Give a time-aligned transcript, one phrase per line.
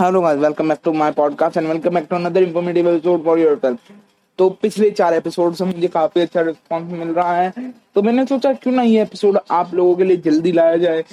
[0.00, 3.38] Hello guys welcome back to my podcast and welcome back to another informative episode for
[3.38, 3.92] yourself
[4.38, 7.52] तो पिछले चार episode से मुझे काफ़ी अच्छा रिस्पांस मिल रहा है।
[7.94, 11.04] तो मैंने सोचा, क्यों ना ये एपिसोड आप लोगों के लिए जल्दी लाया जाए।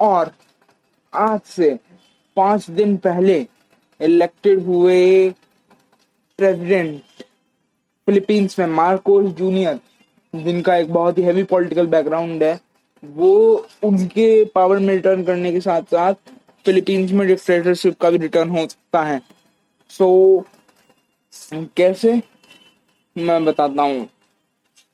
[0.00, 0.30] और
[1.12, 1.70] आज से
[2.36, 3.36] पाँच दिन पहले
[4.00, 5.28] इलेक्टेड हुए
[6.38, 7.00] प्रेसिडेंट
[8.08, 9.78] फिलीपींस में मार्कोस जूनियर
[10.34, 12.58] जिनका एक बहुत ही हैवी पॉलिटिकल बैकग्राउंड है,
[13.02, 16.14] वो उनके पावर में रिटर्न करने के साथ साथ
[16.68, 19.20] फिलीपींस में डिक्टेटरशिप का भी रिटर्न हो सकता है।
[19.90, 20.06] सो
[21.32, 22.12] so, कैसे?
[23.16, 24.08] मैं बताता हूँ।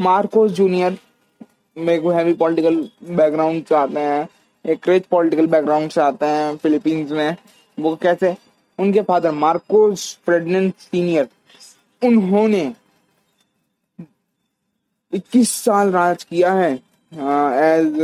[0.00, 0.98] मार्कोस जूनियर
[1.76, 2.76] मेरे को हैवी पॉलिटिकल
[3.16, 4.28] बैकग्राउंड से आते हैं
[4.64, 7.36] एक रिच पॉलिटिकल बैकग्राउंड से आते हैं फिलीपींस में।
[7.78, 8.34] वो कैसे?
[8.78, 11.28] उनके फादर मार्कोस फ्रेडनेंट सीनियर।
[12.02, 12.72] उन्होंने
[15.12, 17.98] 21 साल राज किया है एज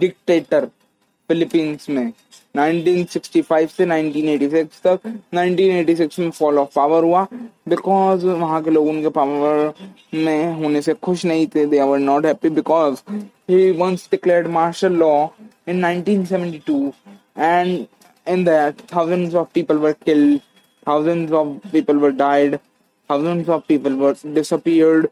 [0.00, 0.68] डिक्टेटर
[1.28, 2.12] फिलीपींस में।
[2.56, 7.26] 1965 से 1986 तक 1986 में फॉल ऑफ़ पावर हुआ।
[7.68, 9.72] बिकॉज़ वहाँ के लोग, उनके पावर
[10.14, 13.02] में होने से खुश नहीं थे। They are not happy because
[13.50, 15.12] he once declared martial law
[15.68, 16.92] in 1972
[17.38, 17.86] and
[18.26, 20.40] in that thousands of people were killed
[20.86, 22.56] thousands of people were died
[23.10, 25.06] thousands of people were disappeared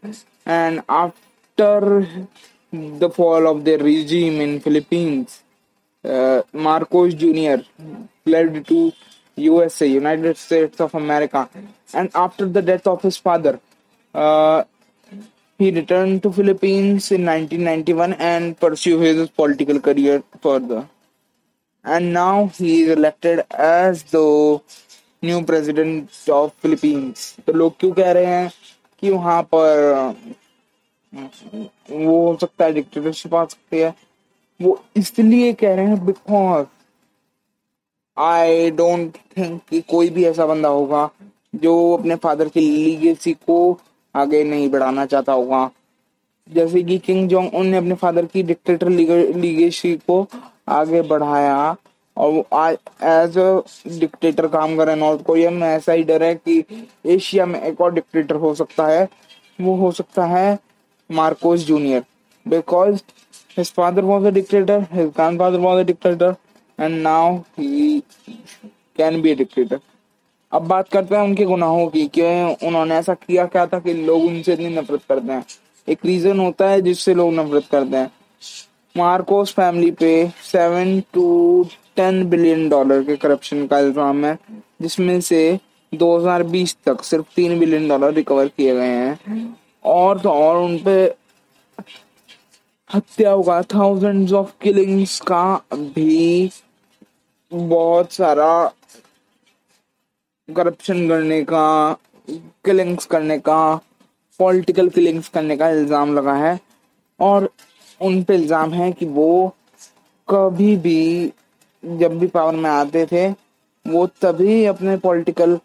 [0.49, 2.05] and after
[2.75, 5.41] the fall of the regime in Philippines
[6.63, 7.65] Marcos junior
[8.25, 8.91] fled to
[9.39, 11.47] USA United States of America
[11.95, 13.59] and after the death of his father
[15.61, 20.83] he return to Philippines in 1991 and pursue his political career further
[21.85, 24.25] and now he is elected as the
[25.25, 28.51] new president of Philippines तो लोग क्यों कह रहे हैं
[29.03, 30.15] कि वहाँ पर
[31.13, 33.95] वो हो सकता है डिक्टेटरशिप आ सकती है?
[34.61, 36.67] वो इसलिए कह रहे हैं बिकॉज़
[38.17, 41.09] आई डोंट थिंक कि कोई भी ऐसा बंदा होगा
[41.55, 43.57] जो अपने फादर की लीगेसी को
[44.15, 45.71] आगे नहीं बढ़ाना चाहता होगा।
[46.51, 50.27] जैसे कि किंग जोंग उन ने अपने फादर की डिक्टेटर लीगेसी को
[50.69, 51.77] आगे बढ़ाया
[52.17, 56.65] और आज एज अ डिक्टेटर काम करे नॉर्थ कोरिया में, ऐसा ही डर है कि
[57.07, 59.09] एशिया में एक और डिक्टेटर हो सकता है,
[59.61, 60.59] वो हो सकता है
[61.11, 62.05] Marcos junior
[62.47, 63.01] because
[63.57, 66.37] His father was a dictator, his grandfather was a dictator,
[66.79, 68.05] and now he
[68.95, 69.79] can be a dictator.
[70.53, 72.23] अब बात करते हैं उनके गुनाहों की कि
[72.67, 75.45] उन्होंने ऐसा किया क्या था कि लोग उनसे इतनी नफरत करते हैं।
[75.89, 78.11] एक रीजन होता है जिससे लोग नफरत करते हैं।
[78.95, 80.13] मार्कोस फैमिली पे
[80.45, 81.27] seven to
[81.97, 84.39] ten billion dollar के करप्शन का इल्ज़ाम है
[84.83, 85.59] जिसमें से
[85.93, 91.05] 2020 तक सिर्फ़ तीन बिलियन डॉलर रिकवर किए गए हैं। और तो और उन पे
[92.91, 95.45] हत्या होगा थाउजेंड्स ऑफ़ किलिंग्स का
[95.95, 96.51] भी
[97.53, 98.51] बहुत सारा
[100.49, 101.67] करप्शन करने का
[102.65, 103.59] किलिंग्स करने का
[104.41, 106.59] पॉलिटिकल किलिंग्स करने का इल्ज़ाम लगा है
[107.21, 107.49] और
[108.01, 109.55] उन पे इल्ज़ाम है कि वो
[110.29, 111.33] कभी भी
[111.83, 113.29] जब भी पावर में आते थे,
[113.87, 115.59] वो तभी अपने पॉलिटिकल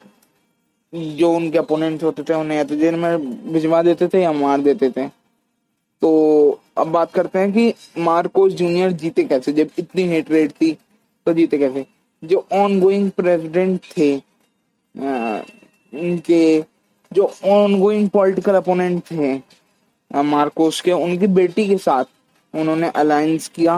[0.93, 4.61] जो उनके अपोनेंट्स होते थे, उन्हें या तो जेल में भिजवा देते थे या मार
[4.61, 5.07] देते थे।
[6.01, 6.09] तो
[6.81, 9.53] अब बात करते हैं कि मार्कोस जूनियर जीते कैसे?
[9.53, 10.71] जब इतनी हेट रेट थी
[11.25, 11.85] तो जीते कैसे?
[12.23, 14.15] जो ऑन गोइंग प्रेसिडेंट थे
[15.93, 16.61] उनके,
[17.11, 19.35] जो ऑन गोइंग पॉलिटिकल अपोनेंट थे
[20.11, 22.05] मार्कोस के, उनकी बेटी के साथ
[22.53, 23.75] उन्होंने अलायंस किया।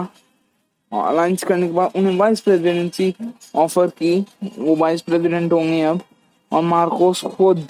[0.91, 3.13] अलायंस करने के बाद उन्हें वाइस प्रेसिडेंसी
[3.55, 4.19] ऑफ़र की।
[4.57, 6.01] वो वाइस प्रेसिडेंट होंगे अब।
[6.51, 7.67] और मार्कोस खुद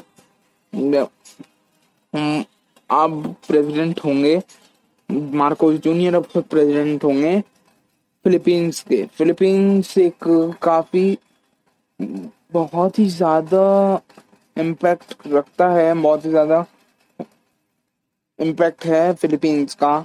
[2.89, 4.41] अब प्रेसिडेंट होंगे।
[5.09, 7.39] मार्कोस जूनियर अब प्रेसिडेंट होंगे।
[8.25, 10.23] फिलीपींस के। फिलीपींस एक
[10.63, 11.17] काफ़ी
[12.53, 14.01] बहुत ही ज़्यादा
[14.57, 16.65] इम्पैक्ट रखता है बहुत ही ज़्यादा
[18.39, 20.03] इम्पैक्ट है फिलीपींस का।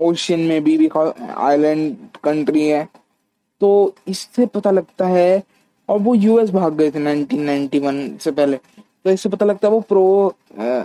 [0.00, 2.88] ओशियन में भी, भी आइलैंड कंट्री है।
[3.60, 5.42] तो इससे पता लगता है
[5.88, 9.80] और वो यूएस भाग गए थे 1991 से पहले। तो इससे पता लगता है वो
[9.80, 10.82] प्रो आ,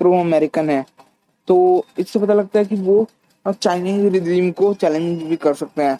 [0.00, 0.84] प्रो अमेरिकन है।
[1.48, 3.06] तो इससे पता लगता है कि वो
[3.46, 5.96] अब चाइनीज़ रिजीम को चैलेंज भी कर सकते हैं।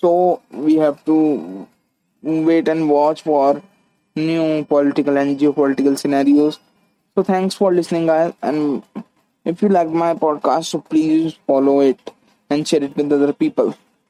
[0.00, 1.16] So we have to
[2.46, 3.62] wait and watch for
[4.18, 8.10] new political and geopolitical scenarios so thanks for listening
[8.44, 8.80] and
[9.46, 12.10] if you like my podcast, so please follow it
[12.50, 13.74] and share it with other people.